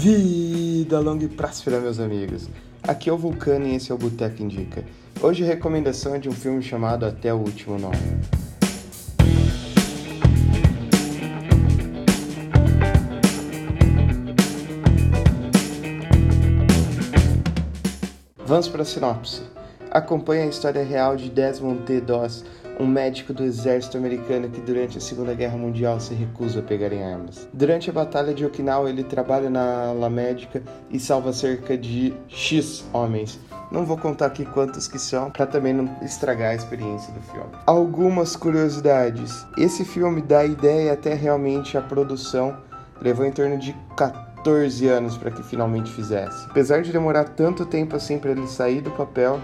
[0.00, 2.48] Vida longa e próspera, meus amigos.
[2.82, 4.82] Aqui é o Vulcano e esse é o Boteco Indica.
[5.20, 7.98] Hoje a recomendação é de um filme chamado Até o Último Nome.
[18.38, 19.42] Vamos para a sinopse.
[19.90, 22.00] Acompanha a história real de Desmond T.
[22.00, 22.42] Doss,
[22.80, 26.92] um médico do exército americano que durante a Segunda Guerra Mundial se recusa a pegar
[26.92, 27.46] em armas.
[27.52, 32.84] Durante a Batalha de Okinawa, ele trabalha na ala médica e salva cerca de X
[32.92, 33.38] homens.
[33.70, 37.50] Não vou contar aqui quantos que são, para também não estragar a experiência do filme.
[37.66, 39.46] Algumas curiosidades.
[39.58, 42.56] Esse filme dá ideia até realmente a produção
[43.00, 46.46] levou em torno de 14 anos para que finalmente fizesse.
[46.50, 49.40] Apesar de demorar tanto tempo assim para ele sair do papel,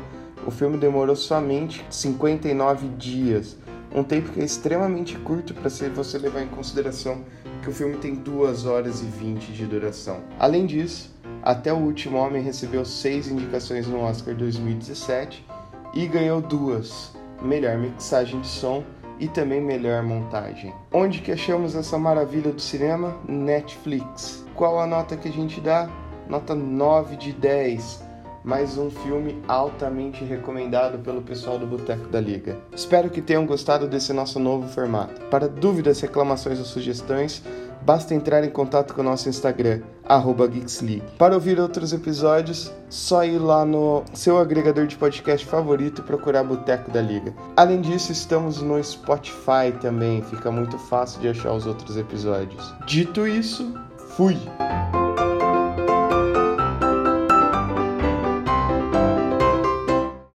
[0.47, 3.57] o filme demorou somente 59 dias,
[3.93, 7.25] um tempo que é extremamente curto para você levar em consideração
[7.63, 10.21] que o filme tem 2 horas e 20 de duração.
[10.39, 11.13] Além disso,
[11.43, 15.45] até o último homem recebeu seis indicações no Oscar 2017
[15.93, 17.13] e ganhou duas:
[17.43, 18.85] melhor mixagem de som
[19.19, 20.73] e também melhor montagem.
[20.93, 23.17] Onde que achamos essa maravilha do cinema?
[23.27, 24.45] Netflix.
[24.55, 25.91] Qual a nota que a gente dá?
[26.29, 28.07] Nota 9 de 10
[28.47, 32.57] mais um filme altamente recomendado pelo pessoal do Boteco da Liga.
[32.73, 35.21] Espero que tenham gostado desse nosso novo formato.
[35.23, 37.43] Para dúvidas, reclamações ou sugestões,
[37.83, 41.03] basta entrar em contato com o nosso Instagram, GeeksLeague.
[41.19, 46.45] Para ouvir outros episódios, só ir lá no seu agregador de podcast favorito e procurar
[46.45, 47.35] Boteco da Liga.
[47.57, 52.73] Além disso, estamos no Spotify também, fica muito fácil de achar os outros episódios.
[52.87, 53.75] Dito isso,
[54.17, 54.37] fui!